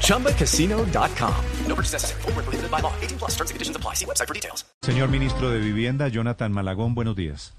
ChumbaCasino.com. 0.00 1.34
No 1.68 1.74
purchase 1.74 1.92
necessary. 1.92 2.22
Full 2.22 2.32
prohibited 2.32 2.70
by 2.70 2.80
law. 2.80 2.92
18 3.02 3.18
plus 3.18 3.32
terms 3.36 3.50
and 3.50 3.56
conditions 3.56 3.76
apply. 3.76 3.94
See 3.94 4.06
website 4.06 4.28
for 4.28 4.34
details. 4.34 4.64
Señor 4.82 5.08
ministro 5.10 5.50
de 5.50 5.58
Vivienda, 5.58 6.08
Jonathan 6.08 6.52
Malagón, 6.52 6.94
buenos 6.94 7.16
días. 7.16 7.54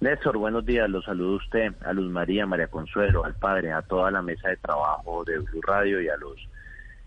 Néstor, 0.00 0.36
buenos 0.36 0.66
días. 0.66 0.90
Los 0.90 1.04
saludo 1.04 1.34
a 1.34 1.36
usted, 1.36 1.72
a 1.84 1.92
Luz 1.92 2.10
María, 2.10 2.46
María 2.46 2.68
Consuelo, 2.68 3.24
al 3.24 3.34
padre, 3.34 3.72
a 3.72 3.82
toda 3.82 4.10
la 4.10 4.20
mesa 4.20 4.48
de 4.48 4.56
trabajo 4.56 5.24
de 5.24 5.38
Blue 5.38 5.62
Radio 5.62 6.02
y 6.02 6.08
a 6.08 6.16
los 6.16 6.36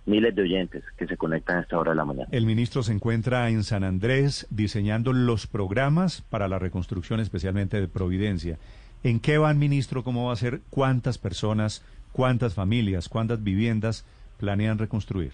miles 0.06 0.34
de 0.36 0.42
oyentes 0.42 0.84
que 0.98 1.06
se 1.06 1.16
conectan 1.16 1.58
a 1.58 1.62
esta 1.62 1.78
hora 1.78 1.92
de 1.92 1.98
la 1.98 2.06
mañana. 2.06 2.28
El 2.32 2.46
ministro 2.46 2.82
se 2.82 2.92
encuentra 2.92 3.48
en 3.50 3.64
San 3.64 3.84
Andrés 3.84 4.48
diseñando 4.50 5.14
los 5.14 5.46
programas 5.46 6.22
para 6.22 6.48
la 6.48 6.58
reconstrucción, 6.58 7.20
especialmente 7.20 7.80
de 7.80 7.88
Providencia. 7.88 8.58
¿En 9.04 9.20
qué 9.20 9.38
van, 9.38 9.60
ministro? 9.60 10.04
¿Cómo 10.04 10.28
va 10.28 10.34
a 10.34 10.38
ser? 10.38 10.62
¿Cuántas 10.72 11.20
personas, 11.20 11.84
cuántas 12.12 12.54
familias, 12.54 13.10
cuántas 13.10 13.44
viviendas 13.44 14.06
planean 14.38 14.78
reconstruir? 14.78 15.32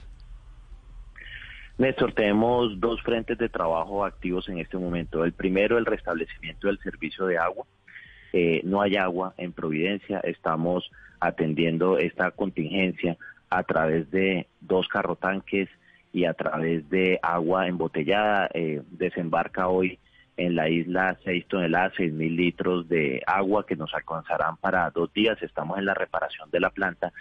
Néstor, 1.77 2.13
tenemos 2.13 2.79
dos 2.79 3.01
frentes 3.01 3.37
de 3.37 3.49
trabajo 3.49 4.05
activos 4.05 4.47
en 4.47 4.59
este 4.59 4.77
momento. 4.77 5.25
El 5.25 5.33
primero, 5.33 5.77
el 5.77 5.85
restablecimiento 5.85 6.67
del 6.67 6.79
servicio 6.79 7.25
de 7.25 7.37
agua. 7.37 7.65
Eh, 8.31 8.61
no 8.63 8.81
hay 8.81 8.95
agua 8.95 9.33
en 9.37 9.51
Providencia. 9.51 10.19
Estamos 10.19 10.89
atendiendo 11.19 11.97
esta 11.97 12.31
contingencia 12.31 13.17
a 13.49 13.63
través 13.63 14.09
de 14.11 14.47
dos 14.61 14.87
carrotanques 14.87 15.69
y 16.13 16.23
a 16.25 16.33
través 16.33 16.89
de 16.89 17.19
agua 17.21 17.67
embotellada. 17.67 18.49
Eh, 18.53 18.81
desembarca 18.91 19.67
hoy 19.67 19.99
en 20.37 20.55
la 20.55 20.69
isla 20.69 21.17
seis 21.23 21.45
toneladas, 21.47 21.93
seis 21.95 22.11
mil 22.11 22.35
litros 22.35 22.87
de 22.89 23.21
agua 23.25 23.65
que 23.65 23.75
nos 23.75 23.93
alcanzarán 23.93 24.57
para 24.57 24.89
dos 24.91 25.13
días. 25.13 25.41
Estamos 25.41 25.77
en 25.77 25.85
la 25.85 25.93
reparación 25.93 26.49
de 26.51 26.59
la 26.59 26.69
planta, 26.69 27.13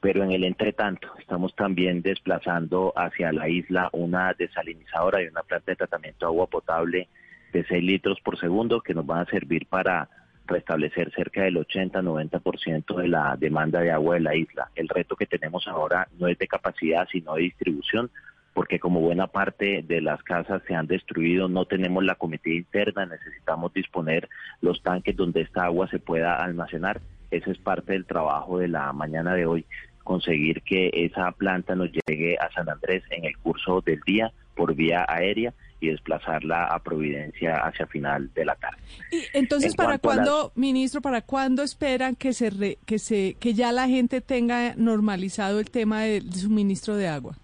pero 0.00 0.22
en 0.22 0.32
el 0.32 0.44
entretanto 0.44 1.08
estamos 1.18 1.54
también 1.54 2.02
desplazando 2.02 2.92
hacia 2.96 3.32
la 3.32 3.48
isla 3.48 3.90
una 3.92 4.32
desalinizadora 4.34 5.22
y 5.22 5.26
una 5.26 5.42
planta 5.42 5.72
de 5.72 5.76
tratamiento 5.76 6.26
de 6.26 6.30
agua 6.30 6.46
potable 6.46 7.08
de 7.52 7.64
seis 7.64 7.82
litros 7.82 8.20
por 8.20 8.38
segundo 8.38 8.80
que 8.80 8.94
nos 8.94 9.06
van 9.06 9.20
a 9.20 9.30
servir 9.30 9.66
para 9.66 10.08
restablecer 10.46 11.10
cerca 11.14 11.42
del 11.42 11.56
80-90% 11.56 12.96
de 12.96 13.08
la 13.08 13.36
demanda 13.38 13.80
de 13.80 13.90
agua 13.90 14.14
de 14.14 14.20
la 14.20 14.34
isla. 14.34 14.70
El 14.74 14.88
reto 14.88 15.16
que 15.16 15.26
tenemos 15.26 15.66
ahora 15.66 16.08
no 16.18 16.28
es 16.28 16.38
de 16.38 16.46
capacidad, 16.46 17.08
sino 17.10 17.34
de 17.34 17.42
distribución, 17.42 18.10
porque 18.54 18.78
como 18.78 19.00
buena 19.00 19.26
parte 19.26 19.82
de 19.82 20.00
las 20.00 20.22
casas 20.22 20.62
se 20.66 20.74
han 20.74 20.86
destruido, 20.86 21.48
no 21.48 21.66
tenemos 21.66 22.04
la 22.04 22.14
cometida 22.14 22.54
interna, 22.54 23.04
necesitamos 23.04 23.74
disponer 23.74 24.28
los 24.62 24.80
tanques 24.82 25.16
donde 25.16 25.42
esta 25.42 25.64
agua 25.64 25.88
se 25.88 25.98
pueda 25.98 26.36
almacenar. 26.36 27.00
Ese 27.30 27.50
es 27.50 27.58
parte 27.58 27.92
del 27.92 28.06
trabajo 28.06 28.58
de 28.58 28.68
la 28.68 28.92
mañana 28.92 29.34
de 29.34 29.44
hoy, 29.44 29.66
conseguir 30.04 30.62
que 30.62 30.90
esa 30.92 31.32
planta 31.32 31.74
nos 31.74 31.90
llegue 31.90 32.38
a 32.38 32.50
San 32.52 32.68
Andrés 32.68 33.02
en 33.10 33.24
el 33.24 33.36
curso 33.38 33.80
del 33.80 34.00
día 34.06 34.32
por 34.54 34.74
vía 34.74 35.04
aérea 35.08 35.52
y 35.80 35.88
desplazarla 35.88 36.66
a 36.66 36.78
Providencia 36.78 37.56
hacia 37.56 37.86
final 37.86 38.32
de 38.34 38.44
la 38.44 38.54
tarde. 38.54 38.78
Y 39.10 39.22
entonces, 39.36 39.74
¿para 39.74 39.98
cuándo, 39.98 40.52
ministro, 40.54 41.00
para 41.00 41.22
cuándo 41.22 41.64
esperan 41.64 42.14
que 42.14 42.32
se 42.32 42.78
que 42.86 43.00
se 43.00 43.34
que 43.40 43.52
ya 43.52 43.72
la 43.72 43.88
gente 43.88 44.20
tenga 44.20 44.74
normalizado 44.76 45.58
el 45.58 45.70
tema 45.70 46.02
del 46.02 46.32
suministro 46.32 46.94
de 46.94 47.08
agua? 47.08 47.36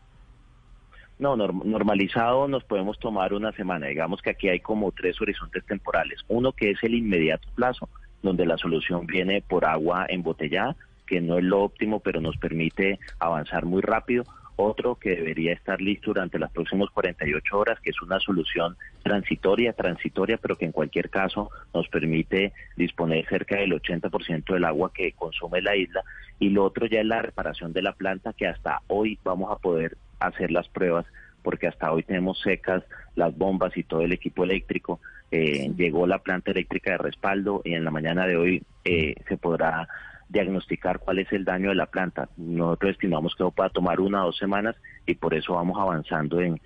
No, 1.21 1.37
normalizado 1.37 2.49
nos 2.49 2.65
podemos 2.65 2.99
tomar 2.99 3.35
una 3.35 3.53
semana. 3.53 3.89
Digamos 3.89 4.23
que 4.23 4.31
aquí 4.31 4.49
hay 4.49 4.61
como 4.61 4.91
tres 4.91 5.21
horizontes 5.21 5.63
temporales. 5.67 6.19
Uno 6.29 6.53
que 6.53 6.71
es 6.71 6.83
el 6.83 6.95
inmediato 6.95 7.47
plazo, 7.55 7.91
donde 8.23 8.47
la 8.47 8.57
solución 8.57 9.07
viene 9.07 9.43
por 9.47 9.67
agua 9.67 10.07
embotellada, 10.09 10.77
que 11.07 11.21
no 11.21 11.37
es 11.37 11.45
lo 11.45 11.61
óptimo, 11.63 12.01
pero 12.01 12.23
nos 12.23 12.39
permite 12.39 12.99
avanzar 13.19 13.67
muy 13.67 13.83
rápido 13.83 14.25
otro 14.57 14.95
que 14.95 15.11
debería 15.11 15.53
estar 15.53 15.81
listo 15.81 16.13
durante 16.13 16.39
las 16.39 16.51
próximas 16.53 16.89
48 16.91 17.59
horas, 17.59 17.79
que 17.81 17.91
es 17.91 18.01
una 18.01 18.19
solución 18.19 18.79
transitoria, 19.03 19.75
transitoria, 19.75 20.39
pero 20.39 20.57
que 20.57 20.65
en 20.65 20.73
cualquier 20.73 21.11
caso 21.11 21.51
nos 21.75 21.87
permite 21.89 22.55
disponer 22.77 23.27
cerca 23.27 23.57
del 23.57 23.73
80% 23.73 24.55
del 24.55 24.65
agua 24.65 24.91
que 24.95 25.13
consume 25.13 25.61
la 25.61 25.77
isla. 25.77 26.03
Y 26.39 26.49
lo 26.49 26.65
otro 26.65 26.87
ya 26.87 27.01
es 27.01 27.07
la 27.07 27.21
reparación 27.21 27.75
de 27.75 27.83
la 27.83 27.93
planta, 27.93 28.33
que 28.33 28.47
hasta 28.47 28.81
hoy 28.89 29.19
vamos 29.23 29.51
a 29.51 29.57
poder 29.57 29.99
hacer 30.21 30.51
las 30.51 30.69
pruebas, 30.69 31.07
porque 31.43 31.67
hasta 31.67 31.93
hoy 31.93 32.03
tenemos 32.03 32.41
secas 32.41 32.85
las 33.17 33.37
bombas 33.37 33.77
y 33.77 33.83
todo 33.83 34.03
el 34.03 34.13
equipo 34.13 34.45
eléctrico. 34.45 35.01
Eh, 35.31 35.71
llegó 35.77 36.07
la 36.07 36.19
planta 36.19 36.51
eléctrica 36.51 36.93
de 36.93 36.99
respaldo 36.99 37.63
y 37.65 37.75
en 37.75 37.85
la 37.85 37.91
mañana 37.91 38.27
de 38.27 38.37
hoy 38.37 38.63
eh, 38.85 39.15
se 39.29 39.37
podrá 39.37 39.89
diagnosticar 40.29 41.01
cuál 41.01 41.19
es 41.19 41.33
el 41.33 41.45
daño 41.45 41.71
de 41.71 41.75
la 41.75 41.87
planta. 41.87 42.29
Nosotros 42.37 42.93
estimamos 42.93 43.35
que 43.35 43.45
va 43.45 43.67
a 43.67 43.71
tomar 43.71 44.01
una 44.01 44.23
o 44.23 44.27
dos 44.27 44.39
semanas 44.39 44.77
y 45.07 45.15
por 45.15 45.35
eso 45.35 45.55
vamos 45.55 45.79
avanzando 45.79 46.41
en, 46.41 46.61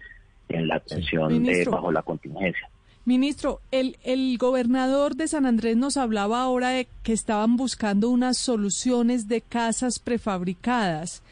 la 0.48 0.76
atención 0.76 1.44
bajo 1.70 1.90
la 1.90 2.02
contingencia. 2.02 2.68
Ministro, 3.06 3.60
el, 3.70 3.96
el 4.02 4.38
gobernador 4.38 5.16
de 5.16 5.28
San 5.28 5.46
Andrés 5.46 5.76
nos 5.76 5.96
hablaba 5.96 6.42
ahora 6.42 6.70
de 6.70 6.86
que 7.02 7.12
estaban 7.12 7.56
buscando 7.56 8.08
unas 8.08 8.38
soluciones 8.38 9.28
de 9.28 9.40
casas 9.42 9.98
prefabricadas. 9.98 11.22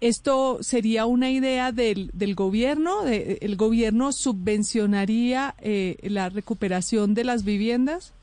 ¿Esto 0.00 0.62
sería 0.62 1.04
una 1.04 1.30
idea 1.30 1.72
del, 1.72 2.10
del 2.14 2.34
gobierno? 2.34 3.06
¿El 3.06 3.56
gobierno 3.56 4.12
subvencionaría 4.12 5.54
eh, 5.60 5.96
la 6.02 6.30
recuperación 6.30 7.12
de 7.12 7.24
las 7.24 7.44
viviendas? 7.44 8.14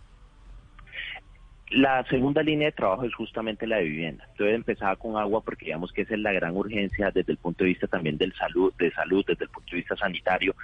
La 1.70 2.04
segunda 2.06 2.42
línea 2.42 2.68
de 2.68 2.72
trabajo 2.72 3.04
es 3.04 3.14
justamente 3.14 3.68
la 3.68 3.78
de 3.78 3.84
vivienda. 3.84 4.26
Entonces 4.32 4.56
empezaba 4.56 4.96
con 4.96 5.18
agua 5.18 5.42
porque 5.42 5.66
digamos 5.66 5.92
que 5.92 6.02
esa 6.02 6.16
es 6.16 6.20
la 6.22 6.32
gran 6.32 6.56
urgencia 6.56 7.12
desde 7.12 7.34
el 7.34 7.38
punto 7.38 7.64
de 7.64 7.70
vista 7.70 7.88
también 7.88 8.18
del 8.18 8.34
salud, 8.34 8.74
de 8.80 8.92
salud, 8.92 9.24
desde 9.28 9.44
el 9.44 9.52
punto 9.52 9.72
de 9.72 9.78
vista 9.78 9.96
sanitario. 9.98 10.56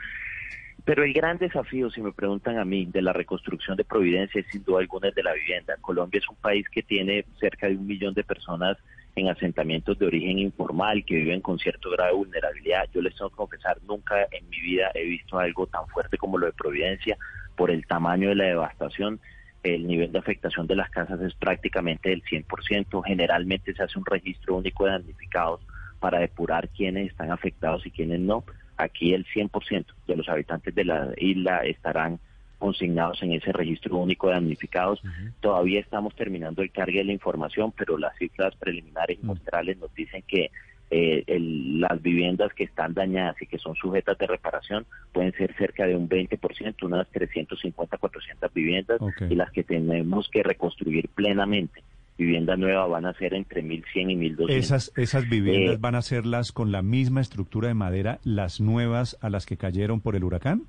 Pero 0.86 1.04
el 1.04 1.14
gran 1.14 1.38
desafío, 1.38 1.92
si 1.92 2.02
me 2.02 2.12
preguntan 2.12 2.58
a 2.58 2.66
mí, 2.66 2.86
de 2.86 3.02
la 3.02 3.14
reconstrucción 3.14 3.78
de 3.78 3.84
Providencia 3.84 4.42
es 4.42 4.48
sin 4.48 4.64
duda 4.64 4.80
alguna 4.80 5.10
el 5.10 5.14
de 5.14 5.24
la 5.24 5.34
vivienda. 5.34 5.76
Colombia 5.80 6.20
es 6.20 6.28
un 6.28 6.38
país 6.38 6.68
que 6.70 6.84
tiene 6.84 7.26
cerca 7.40 7.68
de 7.68 7.76
un 7.76 7.86
millón 7.86 8.14
de 8.14 8.24
personas 8.24 8.78
en 9.16 9.30
asentamientos 9.30 10.00
de 10.00 10.08
origen 10.08 10.40
informal 10.40 11.04
que 11.06 11.16
viven 11.16 11.42
con 11.42 11.60
cierto 11.60 11.92
grado 11.92 12.12
de 12.12 12.18
vulnerabilidad. 12.18 12.90
Yo 12.94 13.02
les 13.02 13.16
tengo 13.16 13.30
que 13.30 13.36
confesar, 13.36 13.78
nunca 13.84 14.28
en 14.32 14.50
mi 14.50 14.60
vida 14.60 14.92
he 14.94 15.04
visto 15.04 15.38
algo 15.38 15.68
tan 15.68 15.88
fuerte 15.88 16.18
como 16.18 16.38
lo 16.38 16.48
de 16.48 16.54
Providencia 16.54 17.18
por 17.56 17.70
el 17.70 17.86
tamaño 17.86 18.30
de 18.30 18.36
la 18.36 18.46
devastación 18.46 19.20
el 19.64 19.88
nivel 19.88 20.12
de 20.12 20.20
afectación 20.20 20.68
de 20.68 20.76
las 20.76 20.90
casas 20.90 21.20
es 21.22 21.34
prácticamente 21.36 22.10
del 22.10 22.22
100%. 22.24 23.02
Generalmente 23.06 23.74
se 23.74 23.84
hace 23.84 23.98
un 23.98 24.06
registro 24.06 24.56
único 24.56 24.86
de 24.86 24.92
damnificados 24.92 25.62
para 26.00 26.20
depurar 26.20 26.68
quiénes 26.70 27.10
están 27.10 27.32
afectados 27.32 27.86
y 27.86 27.92
quiénes 27.92 28.20
no. 28.20 28.44
Aquí 28.76 29.14
el 29.14 29.26
100% 29.26 29.86
de 30.08 30.16
los 30.18 30.28
habitantes 30.28 30.76
de 30.76 30.84
la 30.84 31.14
isla 31.18 31.60
estarán 31.60 32.20
consignados 32.64 33.22
en 33.22 33.34
ese 33.34 33.52
registro 33.52 33.98
único 33.98 34.28
de 34.28 34.36
damnificados. 34.36 35.02
Todavía 35.42 35.82
estamos 35.82 36.16
terminando 36.16 36.62
el 36.62 36.72
cargue 36.72 37.00
de 37.00 37.04
la 37.04 37.12
información, 37.12 37.74
pero 37.76 37.98
las 37.98 38.18
cifras 38.18 38.56
preliminares 38.56 39.20
y 39.22 39.26
muestrales 39.26 39.78
nos 39.80 39.94
dicen 39.94 40.24
que 40.26 40.50
eh, 40.90 41.26
las 41.28 42.02
viviendas 42.02 42.54
que 42.54 42.64
están 42.64 42.94
dañadas 42.94 43.36
y 43.42 43.48
que 43.48 43.58
son 43.58 43.76
sujetas 43.76 44.18
de 44.18 44.28
reparación 44.28 44.86
pueden 45.12 45.34
ser 45.34 45.54
cerca 45.58 45.86
de 45.86 45.98
un 45.98 46.08
20%, 46.08 46.84
unas 46.84 47.10
350, 47.10 47.98
400 47.98 48.54
viviendas, 48.54 49.02
y 49.30 49.36
las 49.36 49.52
que 49.52 49.66
tenemos 49.66 50.30
que 50.30 50.42
reconstruir 50.42 51.10
plenamente. 51.10 51.84
Vivienda 52.18 52.56
nueva 52.56 52.88
van 52.88 53.08
a 53.08 53.14
ser 53.16 53.34
entre 53.34 53.62
1.100 53.62 53.84
y 53.94 54.16
1.200. 54.36 54.52
¿Esas, 54.52 54.94
esas 54.96 55.28
viviendas 55.28 55.76
eh, 55.76 55.80
van 55.82 55.96
a 55.96 56.02
ser 56.02 56.26
las 56.26 56.54
con 56.54 56.72
la 56.72 56.82
misma 56.82 57.20
estructura 57.20 57.68
de 57.68 57.74
madera, 57.74 58.20
las 58.24 58.62
nuevas 58.62 59.18
a 59.20 59.30
las 59.30 59.46
que 59.46 59.58
cayeron 59.58 60.00
por 60.00 60.16
el 60.16 60.24
huracán? 60.24 60.64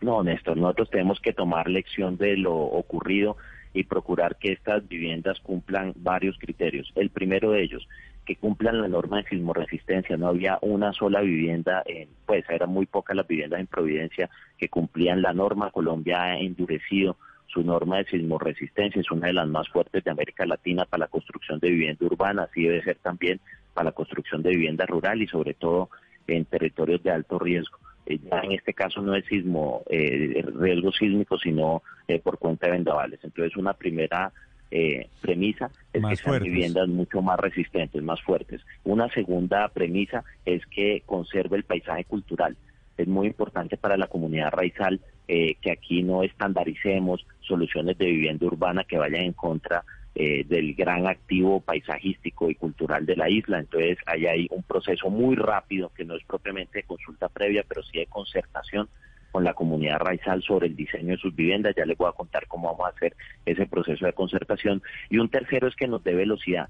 No, 0.00 0.22
Néstor, 0.22 0.56
nosotros 0.56 0.90
tenemos 0.90 1.20
que 1.20 1.32
tomar 1.32 1.68
lección 1.68 2.16
de 2.16 2.36
lo 2.36 2.54
ocurrido 2.54 3.36
y 3.74 3.84
procurar 3.84 4.36
que 4.36 4.52
estas 4.52 4.86
viviendas 4.88 5.40
cumplan 5.40 5.92
varios 5.96 6.38
criterios. 6.38 6.90
El 6.94 7.10
primero 7.10 7.50
de 7.50 7.62
ellos, 7.62 7.86
que 8.28 8.36
cumplan 8.36 8.82
la 8.82 8.88
norma 8.88 9.18
de 9.18 9.28
sismoresistencia. 9.30 10.18
No 10.18 10.28
había 10.28 10.58
una 10.60 10.92
sola 10.92 11.22
vivienda, 11.22 11.82
en, 11.86 12.10
pues 12.26 12.44
eran 12.50 12.68
muy 12.68 12.84
pocas 12.84 13.16
las 13.16 13.26
viviendas 13.26 13.58
en 13.58 13.66
Providencia 13.66 14.28
que 14.58 14.68
cumplían 14.68 15.22
la 15.22 15.32
norma. 15.32 15.70
Colombia 15.70 16.22
ha 16.22 16.38
endurecido 16.38 17.16
su 17.46 17.62
norma 17.62 17.96
de 17.96 18.04
sismoresistencia, 18.04 19.00
es 19.00 19.10
una 19.10 19.28
de 19.28 19.32
las 19.32 19.48
más 19.48 19.66
fuertes 19.70 20.04
de 20.04 20.10
América 20.10 20.44
Latina 20.44 20.84
para 20.84 21.06
la 21.06 21.08
construcción 21.08 21.58
de 21.58 21.70
vivienda 21.70 22.04
urbana, 22.04 22.42
así 22.42 22.64
debe 22.64 22.82
ser 22.82 22.96
también 22.96 23.40
para 23.72 23.86
la 23.86 23.92
construcción 23.92 24.42
de 24.42 24.50
vivienda 24.50 24.84
rural 24.84 25.22
y 25.22 25.26
sobre 25.26 25.54
todo 25.54 25.88
en 26.26 26.44
territorios 26.44 27.02
de 27.02 27.10
alto 27.10 27.38
riesgo. 27.38 27.78
Eh, 28.08 28.18
ya 28.30 28.40
en 28.40 28.52
este 28.52 28.72
caso 28.72 29.02
no 29.02 29.14
es 29.14 29.24
sismo, 29.26 29.82
eh, 29.90 30.44
riesgo 30.58 30.90
sísmico, 30.92 31.38
sino 31.38 31.82
eh, 32.06 32.18
por 32.18 32.38
cuenta 32.38 32.66
de 32.66 32.72
vendavales. 32.72 33.20
Entonces, 33.22 33.56
una 33.56 33.74
primera 33.74 34.32
eh, 34.70 35.08
premisa 35.20 35.70
es 35.92 36.02
que 36.04 36.16
sean 36.16 36.42
viviendas 36.42 36.88
mucho 36.88 37.22
más 37.22 37.38
resistentes, 37.38 38.02
más 38.02 38.20
fuertes. 38.22 38.62
Una 38.84 39.08
segunda 39.10 39.68
premisa 39.68 40.24
es 40.44 40.64
que 40.66 41.02
conserve 41.06 41.56
el 41.56 41.64
paisaje 41.64 42.04
cultural. 42.04 42.56
Es 42.96 43.06
muy 43.06 43.28
importante 43.28 43.76
para 43.76 43.96
la 43.96 44.08
comunidad 44.08 44.50
raizal 44.50 45.00
eh, 45.28 45.56
que 45.60 45.70
aquí 45.70 46.02
no 46.02 46.22
estandaricemos 46.22 47.26
soluciones 47.40 47.96
de 47.98 48.06
vivienda 48.06 48.46
urbana 48.46 48.84
que 48.84 48.98
vayan 48.98 49.22
en 49.22 49.32
contra 49.32 49.84
eh, 50.20 50.42
del 50.48 50.74
gran 50.74 51.06
activo 51.06 51.60
paisajístico 51.60 52.50
y 52.50 52.56
cultural 52.56 53.06
de 53.06 53.14
la 53.14 53.30
isla. 53.30 53.60
Entonces, 53.60 53.98
hay 54.04 54.26
ahí 54.26 54.48
un 54.50 54.64
proceso 54.64 55.10
muy 55.10 55.36
rápido 55.36 55.92
que 55.94 56.04
no 56.04 56.16
es 56.16 56.24
propiamente 56.24 56.80
de 56.80 56.82
consulta 56.82 57.28
previa, 57.28 57.64
pero 57.68 57.84
sí 57.84 58.00
de 58.00 58.06
concertación 58.06 58.88
con 59.30 59.44
la 59.44 59.54
comunidad 59.54 60.00
raizal 60.00 60.42
sobre 60.42 60.66
el 60.66 60.74
diseño 60.74 61.12
de 61.12 61.18
sus 61.18 61.36
viviendas. 61.36 61.76
Ya 61.76 61.86
les 61.86 61.96
voy 61.96 62.08
a 62.08 62.16
contar 62.16 62.48
cómo 62.48 62.72
vamos 62.72 62.86
a 62.86 62.96
hacer 62.96 63.14
ese 63.46 63.66
proceso 63.66 64.06
de 64.06 64.12
concertación. 64.12 64.82
Y 65.08 65.18
un 65.18 65.28
tercero 65.28 65.68
es 65.68 65.76
que 65.76 65.86
nos 65.86 66.02
dé 66.02 66.16
velocidad 66.16 66.68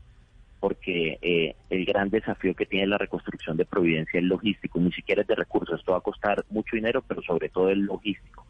porque 0.60 1.18
eh, 1.22 1.54
el 1.70 1.86
gran 1.86 2.10
desafío 2.10 2.54
que 2.54 2.66
tiene 2.66 2.88
la 2.88 2.98
reconstrucción 2.98 3.56
de 3.56 3.64
Providencia 3.64 4.20
es 4.20 4.26
logístico, 4.26 4.78
ni 4.78 4.92
siquiera 4.92 5.22
es 5.22 5.28
de 5.28 5.36
recursos, 5.36 5.80
esto 5.80 5.92
va 5.92 5.98
a 5.98 6.02
costar 6.02 6.44
mucho 6.50 6.76
dinero, 6.76 7.02
pero 7.08 7.22
sobre 7.22 7.48
todo 7.48 7.70
es 7.70 7.78
logístico. 7.78 8.44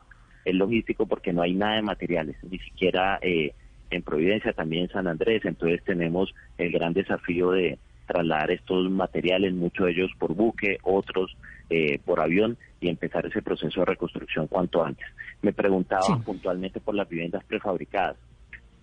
Es 0.45 0.57
logístico 0.57 1.07
porque 1.07 1.33
no 1.33 1.43
hay 1.43 1.55
nada 1.55 1.77
de 1.77 1.83
materiales, 1.83 2.37
ni 2.43 2.59
siquiera 2.59 3.21
eh, 3.23 3.53
en 3.91 4.03
Providencia, 4.03 4.53
también 4.53 4.85
en 4.85 4.91
San 4.91 5.07
Andrés, 5.07 5.45
entonces 5.45 5.83
tenemos 5.85 6.35
el 6.59 6.73
gran 6.73 6.93
desafío 6.93 7.53
de 7.53 7.79
trasladar 8.07 8.51
estos 8.51 8.91
materiales, 8.91 9.53
muchos 9.53 9.87
de 9.87 9.93
ellos 9.93 10.11
por 10.19 10.35
buque, 10.35 10.79
otros 10.83 11.37
eh, 11.71 12.01
por 12.05 12.21
avión, 12.21 12.57
y 12.81 12.89
empezar 12.89 13.27
ese 13.27 13.43
proceso 13.43 13.81
de 13.81 13.87
reconstrucción 13.87 14.47
cuanto 14.47 14.85
antes. 14.85 15.07
Me 15.43 15.53
preguntaba 15.53 16.19
puntualmente 16.25 16.81
por 16.81 16.95
las 16.95 17.09
viviendas 17.09 17.45
prefabricadas. 17.45 18.17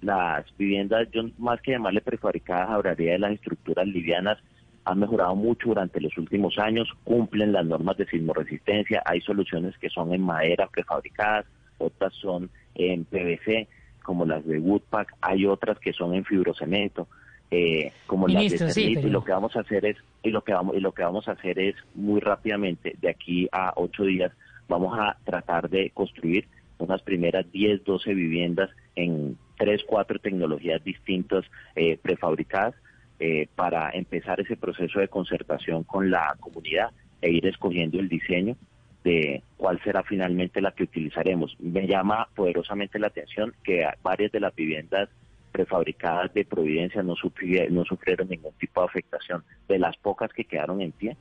Las 0.01 0.45
viviendas, 0.57 1.09
yo 1.11 1.23
más 1.37 1.61
que 1.61 1.71
llamarle 1.71 2.01
prefabricadas, 2.01 2.69
hablaría 2.69 3.13
de 3.13 3.19
las 3.19 3.31
estructuras 3.31 3.87
livianas, 3.87 4.37
han 4.83 4.99
mejorado 4.99 5.35
mucho 5.35 5.69
durante 5.69 5.99
los 5.99 6.15
últimos 6.17 6.59
años, 6.59 6.87
cumplen 7.03 7.51
las 7.51 7.65
normas 7.65 7.97
de 7.97 8.05
sismoresistencia, 8.05 9.01
hay 9.05 9.19
soluciones 9.21 9.75
que 9.79 9.89
son 9.89 10.13
en 10.13 10.21
madera 10.21 10.67
prefabricadas, 10.67 11.45
otras 11.79 12.13
son 12.13 12.49
en 12.75 13.05
PVC, 13.05 13.67
como 14.05 14.25
las 14.25 14.45
de 14.45 14.59
Woodpack, 14.59 15.15
hay 15.21 15.45
otras 15.45 15.79
que 15.79 15.91
son 15.91 16.13
en 16.13 16.23
fibrocemento, 16.23 17.07
eh, 17.51 17.91
como 18.05 18.27
las 18.27 18.49
de 18.49 18.57
Cernit, 18.57 19.03
y 19.03 19.09
lo 19.09 19.23
que 19.23 19.31
vamos 19.31 19.55
a 19.55 19.61
hacer 19.61 19.85
es 19.85 19.97
y 20.23 20.29
lo 20.29 20.43
que 20.43 20.53
vamos 20.53 20.75
y 20.75 20.79
lo 20.79 20.93
que 20.93 21.03
vamos 21.03 21.27
a 21.27 21.33
hacer 21.33 21.59
es 21.59 21.75
muy 21.93 22.19
rápidamente 22.19 22.95
de 22.99 23.09
aquí 23.09 23.47
a 23.51 23.73
ocho 23.75 24.03
días 24.03 24.31
vamos 24.67 24.97
a 24.97 25.17
tratar 25.23 25.69
de 25.69 25.91
construir 25.91 26.47
unas 26.77 27.01
primeras 27.01 27.49
10, 27.51 27.83
12 27.83 28.13
viviendas 28.13 28.69
en 28.95 29.37
tres, 29.57 29.81
cuatro 29.85 30.19
tecnologías 30.19 30.83
distintas 30.83 31.45
eh, 31.75 31.97
prefabricadas 32.01 32.75
eh, 33.19 33.47
para 33.55 33.91
empezar 33.91 34.39
ese 34.41 34.57
proceso 34.57 34.99
de 34.99 35.07
concertación 35.07 35.83
con 35.83 36.11
la 36.11 36.35
comunidad 36.39 36.91
e 37.21 37.31
ir 37.31 37.45
escogiendo 37.47 37.99
el 37.99 38.09
diseño 38.09 38.57
de 39.05 39.43
cuál 39.55 39.79
será 39.83 40.03
finalmente 40.03 40.59
la 40.59 40.71
que 40.71 40.83
utilizaremos. 40.83 41.55
Me 41.59 41.85
llama 41.87 42.27
poderosamente 42.35 42.97
la 42.97 43.07
atención 43.07 43.53
que 43.63 43.87
varias 44.01 44.31
de 44.31 44.39
las 44.39 44.53
viviendas 44.55 45.09
prefabricadas 45.51 46.33
de 46.33 46.43
Providencia 46.43 47.03
no, 47.03 47.15
sufrieron, 47.15 47.75
no 47.75 47.85
sufrieron 47.85 48.27
ningún 48.27 48.51
tipo 48.53 48.81
de 48.81 48.87
afectación. 48.87 49.43
De 49.67 49.77
las 49.77 49.95
pocas 49.97 50.33
que 50.33 50.43
quedaron 50.43 50.81
en 50.81 50.91
pie, 50.91 51.15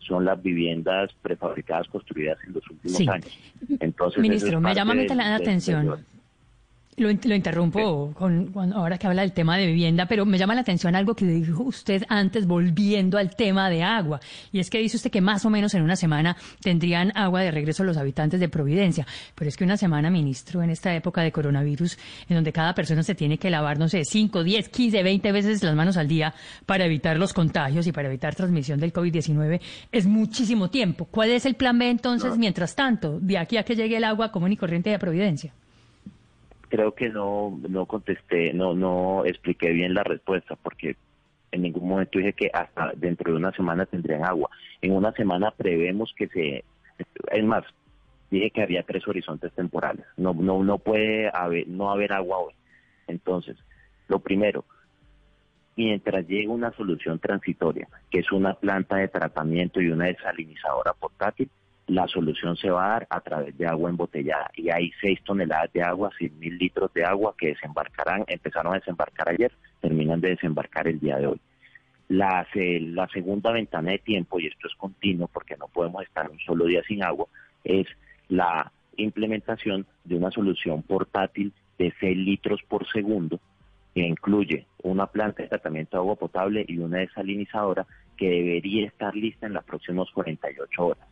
son 0.00 0.24
las 0.24 0.42
viviendas 0.42 1.12
prefabricadas 1.22 1.86
construidas 1.86 2.38
en 2.44 2.54
los 2.54 2.68
últimos 2.68 3.08
años. 3.08 3.38
Entonces, 3.78 4.20
Ministro, 4.20 4.60
me 4.60 4.74
llama 4.74 4.94
la 4.94 5.36
atención. 5.36 6.04
Lo, 6.98 7.10
interrumpo 7.10 8.12
con, 8.14 8.52
ahora 8.72 8.98
que 8.98 9.06
habla 9.06 9.22
del 9.22 9.32
tema 9.32 9.56
de 9.56 9.66
vivienda, 9.66 10.06
pero 10.06 10.26
me 10.26 10.36
llama 10.36 10.54
la 10.54 10.62
atención 10.62 10.96
algo 10.96 11.14
que 11.14 11.24
dijo 11.26 11.62
usted 11.62 12.04
antes, 12.08 12.46
volviendo 12.46 13.18
al 13.18 13.36
tema 13.36 13.70
de 13.70 13.82
agua. 13.82 14.20
Y 14.52 14.58
es 14.58 14.68
que 14.68 14.78
dice 14.78 14.96
usted 14.96 15.10
que 15.10 15.20
más 15.20 15.44
o 15.44 15.50
menos 15.50 15.74
en 15.74 15.82
una 15.82 15.96
semana 15.96 16.36
tendrían 16.60 17.12
agua 17.16 17.42
de 17.42 17.50
regreso 17.50 17.84
los 17.84 17.96
habitantes 17.96 18.40
de 18.40 18.48
Providencia. 18.48 19.06
Pero 19.34 19.48
es 19.48 19.56
que 19.56 19.64
una 19.64 19.76
semana, 19.76 20.10
ministro, 20.10 20.62
en 20.62 20.70
esta 20.70 20.94
época 20.94 21.22
de 21.22 21.30
coronavirus, 21.30 21.98
en 22.28 22.34
donde 22.34 22.52
cada 22.52 22.74
persona 22.74 23.02
se 23.02 23.14
tiene 23.14 23.38
que 23.38 23.50
lavar, 23.50 23.78
no 23.78 23.88
sé, 23.88 24.04
5, 24.04 24.42
10, 24.42 24.68
15, 24.68 25.02
20 25.02 25.32
veces 25.32 25.62
las 25.62 25.74
manos 25.74 25.96
al 25.96 26.08
día 26.08 26.34
para 26.66 26.84
evitar 26.84 27.16
los 27.16 27.32
contagios 27.32 27.86
y 27.86 27.92
para 27.92 28.08
evitar 28.08 28.34
transmisión 28.34 28.80
del 28.80 28.92
COVID-19, 28.92 29.60
es 29.92 30.06
muchísimo 30.06 30.68
tiempo. 30.68 31.04
¿Cuál 31.04 31.30
es 31.30 31.46
el 31.46 31.54
plan 31.54 31.78
B 31.78 31.88
entonces, 31.88 32.36
mientras 32.36 32.74
tanto, 32.74 33.18
de 33.20 33.38
aquí 33.38 33.56
a 33.56 33.62
que 33.62 33.76
llegue 33.76 33.96
el 33.96 34.04
agua 34.04 34.32
común 34.32 34.52
y 34.52 34.56
corriente 34.56 34.90
de 34.90 34.98
Providencia? 34.98 35.52
Creo 36.68 36.94
que 36.94 37.08
no, 37.08 37.58
no 37.68 37.86
contesté, 37.86 38.52
no, 38.52 38.74
no 38.74 39.24
expliqué 39.24 39.70
bien 39.70 39.94
la 39.94 40.04
respuesta 40.04 40.56
porque 40.56 40.96
en 41.50 41.62
ningún 41.62 41.88
momento 41.88 42.18
dije 42.18 42.32
que 42.32 42.50
hasta 42.52 42.92
dentro 42.96 43.32
de 43.32 43.38
una 43.38 43.52
semana 43.52 43.86
tendrían 43.86 44.24
agua. 44.24 44.50
En 44.82 44.92
una 44.92 45.12
semana 45.12 45.50
prevemos 45.50 46.12
que 46.16 46.28
se, 46.28 46.64
es 47.32 47.44
más, 47.44 47.64
dije 48.30 48.50
que 48.50 48.62
había 48.62 48.82
tres 48.82 49.06
horizontes 49.08 49.52
temporales. 49.52 50.04
No, 50.16 50.34
no, 50.34 50.62
no 50.62 50.78
puede 50.78 51.30
haber, 51.32 51.66
no 51.68 51.90
haber 51.90 52.12
agua 52.12 52.38
hoy. 52.38 52.54
Entonces, 53.06 53.56
lo 54.08 54.18
primero, 54.18 54.64
mientras 55.76 56.26
llegue 56.26 56.48
una 56.48 56.72
solución 56.72 57.18
transitoria, 57.18 57.88
que 58.10 58.20
es 58.20 58.30
una 58.32 58.54
planta 58.54 58.96
de 58.96 59.08
tratamiento 59.08 59.80
y 59.80 59.90
una 59.90 60.06
desalinizadora 60.06 60.92
portátil, 60.92 61.48
la 61.88 62.06
solución 62.06 62.56
se 62.56 62.70
va 62.70 62.84
a 62.84 62.88
dar 62.90 63.06
a 63.10 63.20
través 63.20 63.56
de 63.56 63.66
agua 63.66 63.88
embotellada 63.90 64.50
y 64.54 64.70
hay 64.70 64.92
6 65.00 65.22
toneladas 65.24 65.72
de 65.72 65.82
agua, 65.82 66.10
100 66.18 66.38
mil 66.38 66.58
litros 66.58 66.92
de 66.92 67.04
agua 67.04 67.34
que 67.36 67.48
desembarcarán, 67.48 68.24
empezaron 68.26 68.74
a 68.74 68.78
desembarcar 68.78 69.30
ayer, 69.30 69.50
terminan 69.80 70.20
de 70.20 70.30
desembarcar 70.30 70.86
el 70.86 71.00
día 71.00 71.16
de 71.16 71.28
hoy. 71.28 71.40
La, 72.08 72.46
la 72.54 73.08
segunda 73.08 73.52
ventana 73.52 73.92
de 73.92 73.98
tiempo, 73.98 74.38
y 74.38 74.46
esto 74.46 74.68
es 74.68 74.74
continuo 74.74 75.28
porque 75.28 75.56
no 75.56 75.66
podemos 75.68 76.02
estar 76.02 76.30
un 76.30 76.38
solo 76.40 76.66
día 76.66 76.82
sin 76.86 77.02
agua, 77.02 77.26
es 77.64 77.86
la 78.28 78.70
implementación 78.96 79.86
de 80.04 80.16
una 80.16 80.30
solución 80.30 80.82
portátil 80.82 81.52
de 81.78 81.92
6 82.00 82.16
litros 82.18 82.60
por 82.68 82.86
segundo 82.90 83.40
que 83.94 84.02
incluye 84.02 84.66
una 84.82 85.06
planta 85.06 85.42
de 85.42 85.48
tratamiento 85.48 85.96
de 85.96 86.00
agua 86.02 86.16
potable 86.16 86.64
y 86.68 86.78
una 86.78 86.98
desalinizadora 86.98 87.86
que 88.16 88.28
debería 88.28 88.86
estar 88.86 89.14
lista 89.14 89.46
en 89.46 89.54
las 89.54 89.64
próximas 89.64 90.10
48 90.10 90.86
horas 90.86 91.08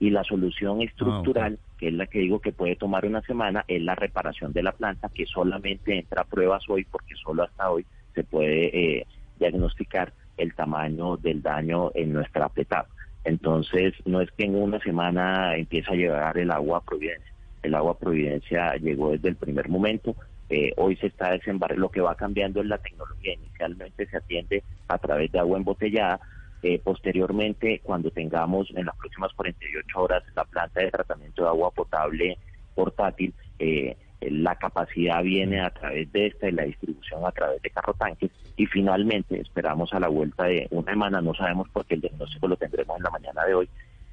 y 0.00 0.08
la 0.10 0.24
solución 0.24 0.80
estructural, 0.80 1.58
ah, 1.60 1.74
que 1.78 1.88
es 1.88 1.94
la 1.94 2.06
que 2.06 2.20
digo 2.20 2.40
que 2.40 2.52
puede 2.52 2.74
tomar 2.74 3.04
una 3.04 3.20
semana, 3.20 3.64
es 3.68 3.82
la 3.82 3.94
reparación 3.94 4.52
de 4.52 4.62
la 4.62 4.72
planta, 4.72 5.10
que 5.14 5.26
solamente 5.26 5.98
entra 5.98 6.22
a 6.22 6.24
pruebas 6.24 6.64
hoy, 6.68 6.84
porque 6.84 7.14
solo 7.22 7.44
hasta 7.44 7.70
hoy 7.70 7.84
se 8.14 8.24
puede 8.24 8.98
eh, 8.98 9.06
diagnosticar 9.38 10.12
el 10.38 10.54
tamaño 10.54 11.18
del 11.18 11.42
daño 11.42 11.90
en 11.94 12.14
nuestra 12.14 12.48
petapa. 12.48 12.88
Entonces, 13.24 13.92
no 14.06 14.22
es 14.22 14.30
que 14.32 14.44
en 14.44 14.56
una 14.56 14.78
semana 14.80 15.54
empiece 15.54 15.92
a 15.92 15.96
llegar 15.96 16.38
el 16.38 16.50
agua 16.50 16.78
a 16.78 16.80
Providencia. 16.80 17.32
El 17.62 17.74
agua 17.74 17.92
a 17.92 17.98
Providencia 17.98 18.74
llegó 18.76 19.10
desde 19.10 19.28
el 19.28 19.36
primer 19.36 19.68
momento. 19.68 20.16
Eh, 20.48 20.72
hoy 20.78 20.96
se 20.96 21.08
está 21.08 21.30
desembarcando, 21.30 21.82
lo 21.82 21.90
que 21.90 22.00
va 22.00 22.14
cambiando 22.14 22.62
es 22.62 22.66
la 22.66 22.78
tecnología. 22.78 23.34
Inicialmente 23.34 24.06
se 24.06 24.16
atiende 24.16 24.62
a 24.88 24.96
través 24.96 25.30
de 25.30 25.38
agua 25.38 25.58
embotellada, 25.58 26.20
eh, 26.62 26.78
posteriormente, 26.82 27.80
cuando 27.82 28.10
tengamos 28.10 28.68
en 28.74 28.86
las 28.86 28.96
próximas 28.96 29.32
48 29.34 30.00
horas 30.00 30.22
la 30.34 30.44
planta 30.44 30.80
de 30.80 30.90
tratamiento 30.90 31.42
de 31.42 31.48
agua 31.48 31.70
potable 31.70 32.38
portátil, 32.74 33.32
eh, 33.58 33.96
la 34.20 34.56
capacidad 34.56 35.22
viene 35.22 35.60
a 35.60 35.70
través 35.70 36.12
de 36.12 36.26
esta 36.26 36.48
y 36.48 36.52
la 36.52 36.64
distribución 36.64 37.24
a 37.24 37.32
través 37.32 37.62
de 37.62 37.70
carro 37.70 37.94
tanques 37.94 38.30
y 38.56 38.66
finalmente 38.66 39.40
esperamos 39.40 39.92
a 39.94 40.00
la 40.00 40.08
vuelta 40.08 40.44
de 40.44 40.68
una 40.70 40.92
semana, 40.92 41.22
no 41.22 41.34
sabemos 41.34 41.68
porque 41.72 41.94
el 41.94 42.02
diagnóstico 42.02 42.46
lo 42.46 42.56
tendremos 42.56 42.98
en 42.98 43.02
la 43.04 43.10
mañana 43.10 43.44
de 43.46 43.54
hoy, 43.54 43.68